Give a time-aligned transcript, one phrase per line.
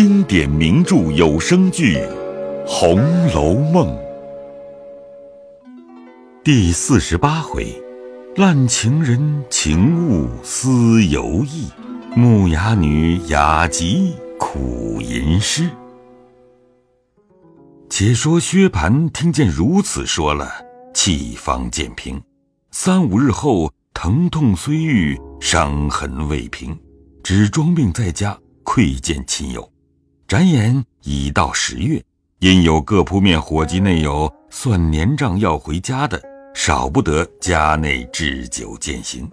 [0.00, 1.96] 经典名著有声剧
[2.64, 3.00] 《红
[3.34, 3.88] 楼梦》
[6.44, 7.66] 第四十八回：
[8.36, 11.68] 烂情人情物思犹意，
[12.14, 15.68] 木哑女雅集苦吟诗。
[17.90, 20.48] 且说薛蟠听见如此说了，
[20.94, 22.22] 气方渐平。
[22.70, 26.78] 三五日后，疼痛虽愈，伤痕未平，
[27.24, 29.68] 只装病在家，窥见亲友。
[30.28, 32.04] 转眼已到十月，
[32.40, 36.22] 因有各铺面伙计内有算年账要回家的，
[36.54, 39.26] 少不得家内置酒饯行。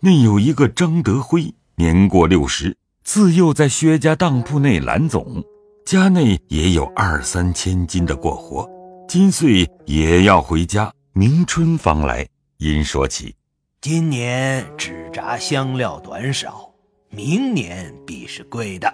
[0.00, 5.44] 内有一个张德辉，年过六十，自幼在薛家当铺内揽总，
[5.84, 8.66] 家内也有二三千金的过活，
[9.06, 10.90] 今岁也要回家。
[11.12, 13.34] 明春方来，因说起，
[13.82, 16.72] 今年纸扎香料短少，
[17.10, 18.90] 明年必是贵的。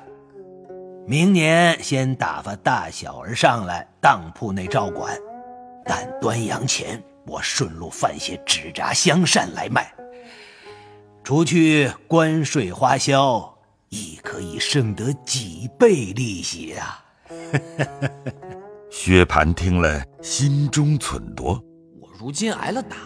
[1.06, 5.14] 明年先打发大小儿上来当铺内照管，
[5.84, 9.92] 但端阳前我顺路贩些纸扎香扇来卖，
[11.22, 13.54] 除去关税花销，
[13.90, 17.04] 亦可以剩得几倍利息啊！
[18.90, 21.62] 薛蟠听了，心中忖度：
[22.00, 22.96] 我如今挨了打，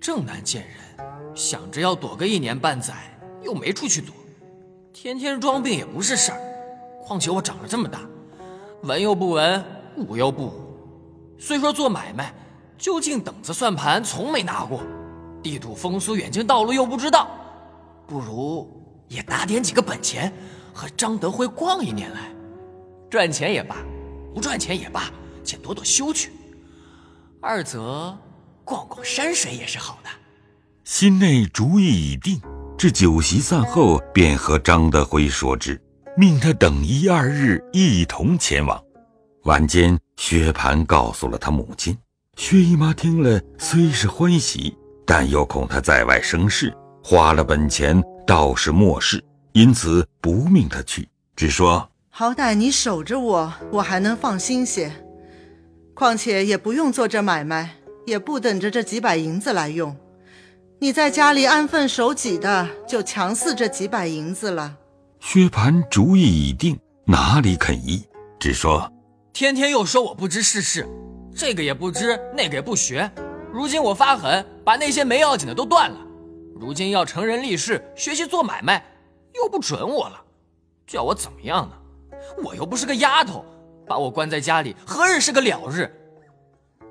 [0.00, 2.94] 正难见人，想着要躲个一年半载，
[3.42, 4.14] 又没处去躲，
[4.90, 6.40] 天天装病也不是事儿。
[7.10, 8.02] 况且我长了这么大，
[8.84, 9.64] 文又不文，
[9.96, 10.76] 武又不武。
[11.40, 12.32] 虽说做买卖，
[12.78, 14.84] 究竟等子算盘从没拿过，
[15.42, 17.28] 地土风俗远近道路又不知道，
[18.06, 20.32] 不如也打点几个本钱，
[20.72, 22.30] 和张德辉逛一年来，
[23.10, 23.78] 赚钱也罢，
[24.32, 25.10] 不赚钱也罢，
[25.42, 26.30] 且躲躲羞去。
[27.40, 28.16] 二则
[28.64, 30.10] 逛逛山水也是好的。
[30.84, 32.40] 心内主意已定，
[32.78, 35.82] 至酒席散后，便和张德辉说之。
[36.16, 38.82] 命他等一二日一同前往。
[39.44, 41.96] 晚间，薛蟠告诉了他母亲。
[42.36, 44.76] 薛姨妈听了，虽是欢喜，
[45.06, 54.92] 但又恐他在外生事，花了本钱倒是莫事，因此不命他去，只说：“好歹你守着我，我还能放心些。
[55.94, 59.96] 况且也不用做这买卖，也不等着这几百银子来用。
[60.80, 64.76] 你在家里安分守己的，就强似这几百银子了。”
[65.20, 68.02] 薛蟠主意已定，哪里肯依？
[68.38, 68.90] 只说
[69.34, 70.88] 天天又说我不知世事，
[71.36, 73.08] 这个也不知，那个也不学。
[73.52, 75.98] 如今我发狠，把那些没要紧的都断了。
[76.58, 78.82] 如今要成人立事，学习做买卖，
[79.34, 80.20] 又不准我了，
[80.86, 81.76] 叫我怎么样呢？
[82.42, 83.44] 我又不是个丫头，
[83.86, 85.88] 把我关在家里，何日是个了日？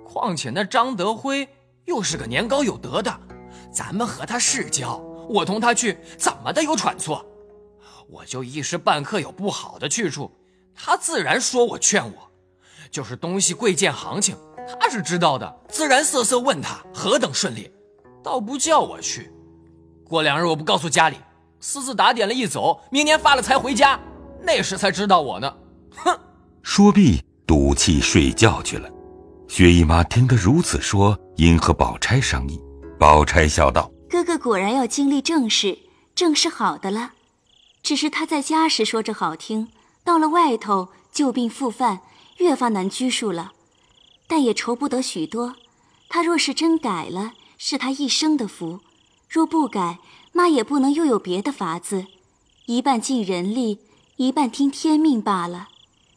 [0.06, 1.50] 况且那张德辉
[1.86, 3.12] 又是个年高有德的，
[3.72, 4.98] 咱们和他世交，
[5.28, 7.26] 我同他去，怎么的有喘错？
[8.12, 10.32] 我就一时半刻有不好的去处，
[10.74, 12.32] 他自然说我劝我，
[12.90, 14.36] 就是东西贵贱行情，
[14.80, 17.72] 他是知道的，自然瑟瑟问他何等顺利，
[18.24, 19.32] 倒不叫我去。
[20.04, 21.18] 过两日我不告诉家里，
[21.60, 24.00] 私自打点了一走，明年发了财回家，
[24.42, 25.56] 那时才知道我呢。
[25.98, 26.20] 哼！
[26.64, 28.90] 说毕，赌气睡觉去了。
[29.48, 32.60] 薛姨妈听得如此说，因和宝钗商议。
[33.00, 35.78] 宝钗笑道：“哥哥果然要经历正事，
[36.16, 37.14] 正是好的了。”
[37.82, 39.70] 只是他在家时说着好听，
[40.04, 42.02] 到了外头旧病复犯，
[42.38, 43.54] 越发难拘束了。
[44.28, 45.56] 但也愁不得许多。
[46.08, 48.80] 他若是真改了，是他一生的福；
[49.28, 50.00] 若不改，
[50.32, 52.06] 妈也不能又有别的法子。
[52.66, 53.80] 一半尽人力，
[54.18, 55.70] 一半听天命罢了。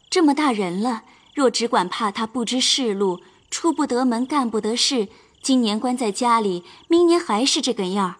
[0.09, 1.03] 这么大人了，
[1.33, 5.07] 若只管怕他不知世路，出不得门，干不得事，
[5.41, 8.15] 今年关在家里，明年还是这个样儿。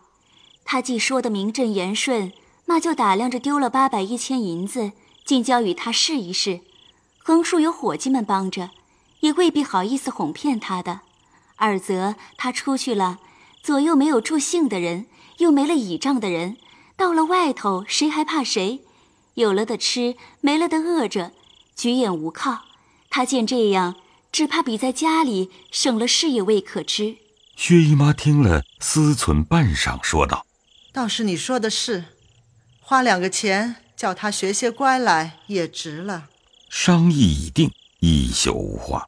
[0.66, 2.32] 他既说得名正言顺。
[2.66, 4.94] 那就打量着丢了八百一千银子，
[5.25, 6.62] 竟交与他试一试。
[7.18, 8.72] 横竖有伙计们帮着，
[9.22, 11.02] 也未必好意思哄骗他的。
[11.56, 13.19] 二则他出去了，
[13.62, 15.06] 左右没有助兴的人，
[15.38, 16.57] 又没了倚仗的人，
[16.97, 18.82] 到了外头谁还怕谁？
[19.35, 21.32] 有了的吃，没了的饿着，
[21.76, 22.64] 举眼无靠。
[23.09, 23.96] 他见这样，
[24.32, 27.17] 只怕比在家里省了事也未可知。
[27.55, 30.46] 薛姨妈听了，思忖半晌，说道
[30.91, 32.05] ：“倒是你说的是。”
[32.85, 36.28] 花两个钱叫他学些乖来也值了。
[36.70, 37.72] 商议已定，
[38.02, 39.08] 一宿无话。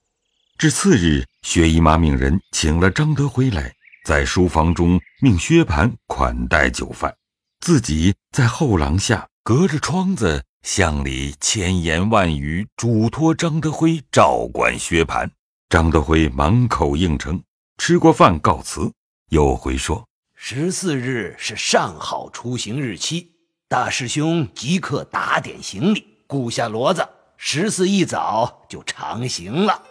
[0.57, 3.75] 至次日，薛姨妈命人请了张德辉来，
[4.05, 7.13] 在书房中命薛蟠款待酒饭，
[7.59, 15.29] 自己在后廊下隔着窗子向里千言万语嘱托张德辉照管薛蟠。
[15.67, 17.43] 张德辉满口应承，
[17.77, 18.93] 吃过饭告辞，
[19.31, 23.34] 又回说：十四日是上好出行日期。
[23.75, 27.05] 大师兄即刻打点行李，雇下骡子，
[27.35, 29.81] 十四一早就长行了。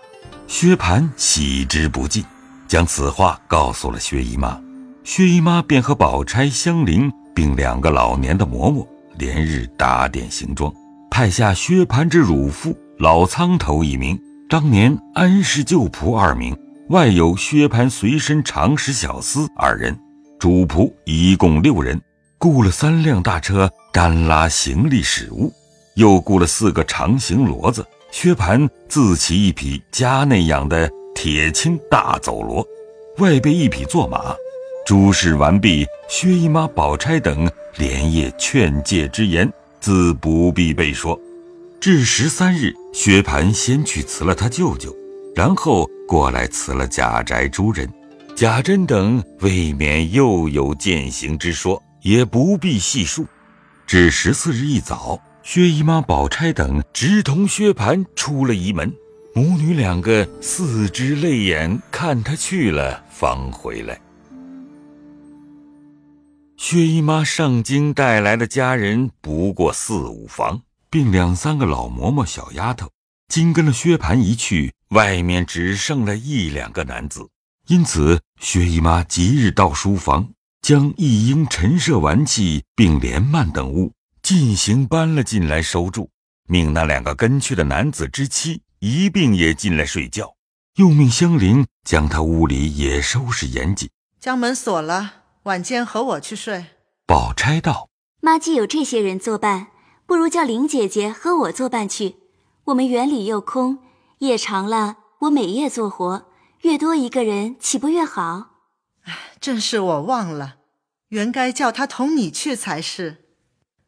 [0.46, 2.24] 薛蟠喜之不尽，
[2.66, 4.58] 将此话告诉了薛姨妈。
[5.04, 8.88] 薛姨妈便和宝钗、香菱并两个老年的嬷嬷，
[9.18, 10.72] 连日打点行装，
[11.10, 16.56] 派下薛蟠之乳父老苍头一名，当年安氏旧仆二名，
[16.88, 19.94] 外有薛蟠随身长史小厮二人，
[20.40, 22.00] 主仆一共六人，
[22.44, 25.50] 雇了三辆大车干拉行李食物，
[25.94, 27.82] 又雇了四个长形骡子。
[28.12, 32.62] 薛蟠自骑一匹家内养的铁青大走骡，
[33.16, 34.36] 外备一匹坐马。
[34.84, 39.50] 诸事完毕，薛姨妈、宝钗等连夜劝诫之言，
[39.80, 41.18] 自不必备说。
[41.80, 44.94] 至十三日，薛蟠先去辞了他舅舅，
[45.34, 47.90] 然后过来辞了贾宅诸人。
[48.36, 53.26] 贾珍等未免又有践行之说，也不必细述。
[53.86, 58.94] 至十四日一早，薛姨妈、宝钗等直同薛蟠出了仪门，
[59.34, 64.00] 母女两个四只泪眼看他去了，方回来。
[66.56, 72.88] 薛姨妈上京带来的家人不过四五房，并两三个老嬷嬷、小丫头。
[73.28, 77.26] 今跟了薛蟠一去，外面只剩了一两个男子。
[77.66, 80.28] 因此，薛姨妈即日到书房，
[80.64, 86.08] 将一应陈设玩器并连幔等物进行搬了进来收住，
[86.48, 90.36] 命那两个跟去的男子之妻一并也进来睡觉，
[90.76, 95.16] 又命香菱将他屋里也收拾严谨，将门锁了。
[95.42, 96.64] 晚间和我去睡。
[97.06, 97.90] 宝钗道
[98.22, 99.66] ：“妈既有这些人作伴，
[100.06, 102.16] 不如叫林姐姐和我作伴去。
[102.64, 103.80] 我们园里又空，
[104.20, 106.24] 夜长了，我每夜做活，
[106.62, 108.52] 越多一个人，岂不越好？”
[109.04, 110.56] 哎，正是我忘了，
[111.08, 113.24] 原该叫他同你去才是。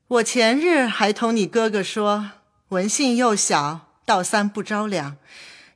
[0.09, 2.31] 我前日还同你哥哥说，
[2.69, 5.17] 文信又小，道三不着两，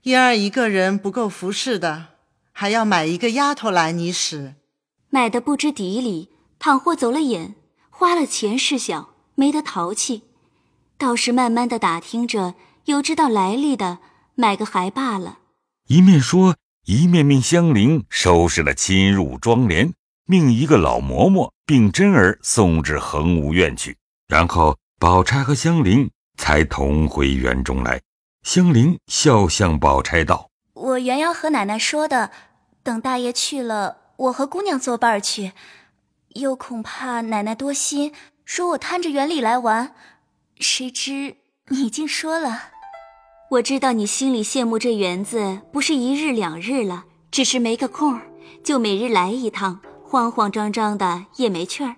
[0.02, 2.06] 因儿一个人不够服侍的，
[2.52, 4.54] 还要买一个丫头来你使。
[5.08, 6.28] 买的不知底里，
[6.58, 7.56] 倘或走了眼，
[7.90, 10.22] 花了钱事小，没得淘气。
[10.96, 12.54] 倒是慢慢的打听着，
[12.84, 13.98] 有知道来历的，
[14.34, 15.38] 买个还罢了。
[15.88, 16.54] 一面说，
[16.86, 19.92] 一面命香菱收拾了侵入庄帘，
[20.26, 23.96] 命一个老嬷嬷并真儿送至恒芜院去。
[24.28, 28.00] 然后宝钗和香菱才同回园中来。
[28.42, 32.30] 香菱笑向宝钗道：“我原要和奶奶说的，
[32.82, 35.52] 等大爷去了。”我和姑娘作伴去，
[36.34, 38.12] 又恐怕奶奶多心，
[38.44, 39.94] 说我贪着园里来玩。
[40.58, 41.36] 谁知
[41.68, 42.64] 你竟说了，
[43.50, 47.02] 我知道你心里羡慕这园子，不是一日两日了，
[47.32, 48.16] 只是没个空
[48.62, 51.96] 就每日来一趟，慌慌张张的也没趣儿，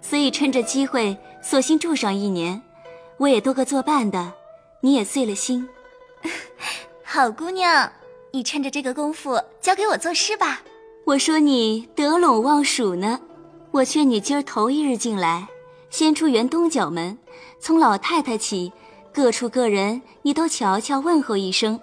[0.00, 2.62] 所以趁着机会，索性住上一年。
[3.16, 4.34] 我也多个作伴的，
[4.82, 5.68] 你也碎了心。
[7.02, 7.90] 好姑娘，
[8.30, 10.62] 你趁着这个功夫交给我作诗吧。
[11.06, 13.20] 我说你得陇望蜀呢，
[13.72, 15.48] 我劝你今儿头一日进来，
[15.90, 17.18] 先出园东角门，
[17.58, 18.72] 从老太太起，
[19.14, 21.78] 各处各人你都瞧瞧问候一声，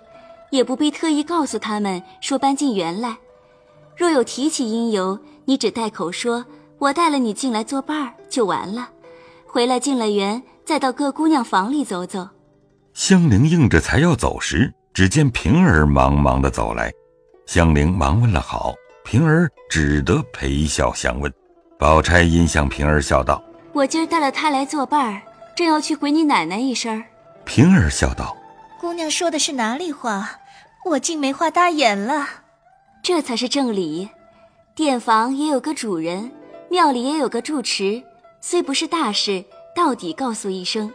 [0.50, 3.18] 也不必特意告诉他们说搬进园来。
[3.96, 6.44] 若有提起因由，你只带口说，
[6.78, 8.90] 我带了你进来作伴儿就完了。
[9.48, 12.28] 回来进了园，再到各姑娘房里走走。
[12.94, 16.92] 香菱应着才要走时，只见平儿忙忙的走来，
[17.46, 18.74] 香菱忙问了好。
[19.06, 21.34] 平儿只得陪笑相问，
[21.80, 23.42] 宝钗因向平儿笑道
[23.72, 25.22] ：“我今儿带了他来作伴儿，
[25.56, 27.02] 正要去回你奶奶一声。”
[27.46, 28.36] 平儿笑道
[28.80, 30.40] ：“姑娘说的是哪里话？
[30.86, 32.28] 我竟没话搭言了。
[33.04, 34.10] 这才是正理。
[34.76, 36.32] 店房也有个主人，
[36.70, 38.02] 庙里也有个住持，
[38.40, 39.44] 虽不是大事，
[39.76, 40.92] 到底告诉一声，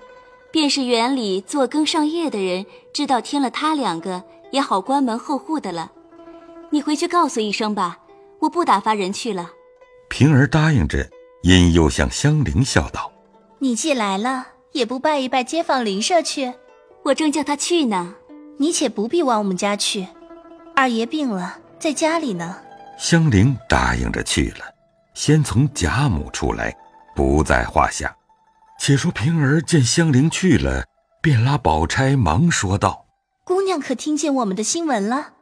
[0.51, 5.93] 便是园里做更上夜的人知道添了他两个，也好关门候户的了。”
[6.71, 7.99] 你回去告诉一声吧，
[8.41, 9.51] 我不打发人去了。
[10.09, 11.09] 平儿答应着，
[11.43, 13.13] 因又向香菱笑道
[13.61, 14.47] ：“你既来了，
[14.77, 16.53] 也不拜一拜街坊邻舍去？
[17.03, 18.15] 我正叫他去呢。
[18.59, 20.07] 你且不必往我们家去，
[20.75, 22.59] 二爷病了，在家里呢。”
[22.99, 24.65] 香菱答应着去了，
[25.15, 26.75] 先从贾母出来，
[27.15, 28.15] 不在话下。
[28.79, 30.85] 且说平儿见香菱去了，
[31.23, 33.07] 便拉宝钗忙说道
[33.45, 35.33] ：“姑娘可听见我们的新闻了？”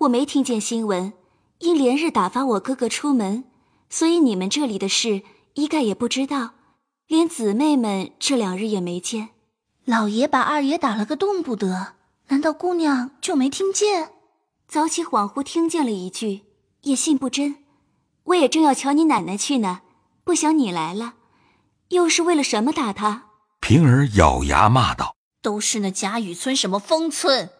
[0.00, 1.14] 我没听见新闻，
[1.60, 3.44] 因连日打发我哥哥出门，
[3.88, 5.22] 所以你们这里的事
[5.54, 6.50] 一概也不知道，
[7.12, 9.28] 连姊妹们这两日也没见。
[9.84, 11.92] 老爷把二爷打了个动不得，
[12.28, 14.12] 难道姑娘就没听见？
[14.66, 16.44] 早起恍惚听见了一句，
[16.84, 17.56] 也信不真。
[18.22, 19.82] 我也正要瞧你奶奶去呢，
[20.24, 21.16] 不想你来了，
[21.88, 23.26] 又是为了什么打他？
[23.60, 27.50] 平儿咬牙骂道：“都是那贾雨村什么风村，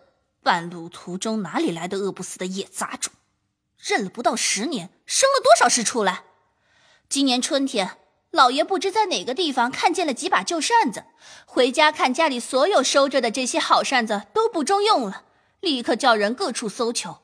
[0.43, 3.13] 半路途中哪里来的饿不死的野杂种？
[3.77, 6.23] 认了不到十年，生了多少事出来？
[7.11, 7.99] 今年春天，
[8.33, 11.05] 老爷不知在哪个地方看见了几把旧扇子，
[11.45, 15.25] 回家看家里所有收着的这些好扇子都不中用了，
[15.61, 17.19] 立刻叫人各处搜求。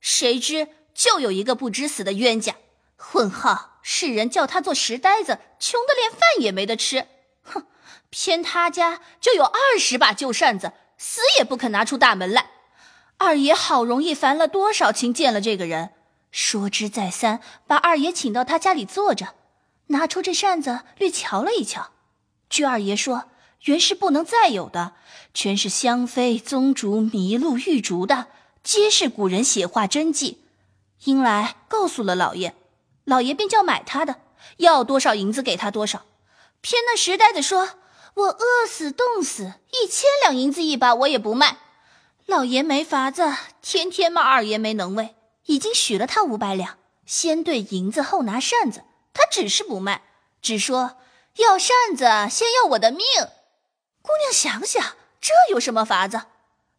[0.00, 2.56] 谁知就有一个不知死的冤家，
[2.96, 7.08] 混号世人叫他做石呆子，穷得连饭也没得吃。
[7.42, 7.66] 哼，
[8.08, 12.52] 偏他家就有二十把旧扇子，死也不肯拿出大门来。
[13.18, 15.90] 二爷好容易烦了多少情，见了这个人。
[16.30, 19.34] 说之再三，把二爷请到他家里坐着，
[19.88, 21.90] 拿出这扇子略瞧了一瞧。
[22.48, 23.24] 据二爷说，
[23.64, 24.92] 原是不能再有的，
[25.32, 28.28] 全是香妃、宗竹、麋鹿、玉竹的，
[28.62, 30.44] 皆是古人写画真迹。
[31.04, 32.54] 因来告诉了老爷，
[33.04, 34.16] 老爷便叫买他的，
[34.58, 36.02] 要多少银子给他多少。
[36.60, 37.70] 偏那石呆子说
[38.14, 41.58] ：“我饿死冻死，一千两银子一把，我也不卖。”
[42.24, 45.14] 老爷没法子，天天骂二爷没能为。
[45.44, 48.84] 已经许了他五百两，先兑银子后拿扇子，
[49.14, 50.02] 他只是不卖，
[50.42, 50.98] 只说
[51.36, 53.00] 要扇子先要我的命。
[54.02, 56.24] 姑娘想想，这有什么法子？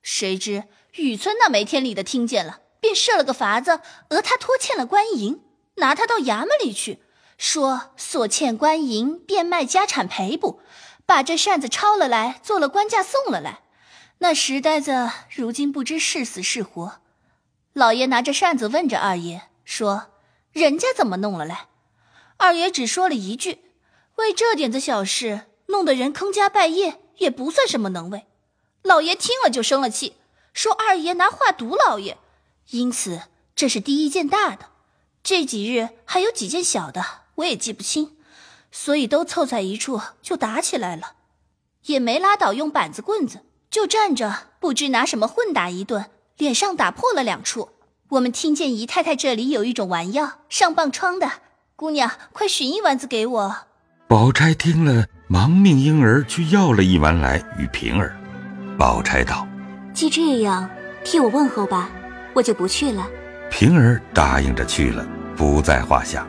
[0.04, 5.44] 谁知雨村那没天理的听见了，便设了个法子，讹他拖欠了官银，
[5.78, 7.02] 拿他到衙门里去，
[7.38, 10.62] 说所欠官银，变卖家产赔补，
[11.06, 13.62] 把这扇子抄了来，做了官价送了来。
[14.20, 17.02] 那石呆子如今不知是死是活。
[17.74, 20.12] 老爷拿着扇子问着二爷说
[20.54, 21.68] ：“人家怎么弄了来？”
[22.38, 23.60] 二爷只说了一句
[24.16, 28.26] ：“为这点子小事，弄得人坑家败业，也不算什么能为。”
[28.84, 30.16] 老爷听了就生了气，
[30.54, 32.18] 说：“二爷拿话堵老爷。”
[32.72, 33.24] 因此，
[33.56, 34.68] 这是第一件大的。
[35.24, 37.04] 这几日还有几件小的，
[37.36, 38.16] 我也记不清，
[38.72, 41.14] 所以都凑在一处就打起来了，
[41.86, 46.12] 也没拉倒用板子棍子，就站着不知拿什么混打一顿。
[46.38, 47.70] 脸上打破了两处。
[48.10, 51.32] 我们听见姨太太这里有一种丸药，上棒疮的。
[51.78, 53.56] 姑娘，快寻一丸子给我。
[54.08, 58.16] 宝钗听了，忙命婴儿去要了一丸来与平儿。
[58.78, 59.46] 宝钗道
[59.94, 60.70] ：“既这样，
[61.04, 61.90] 替我问候吧，
[62.34, 63.06] 我就不去了。”
[63.52, 65.06] 平儿答应着去了，
[65.36, 66.26] 不在话下。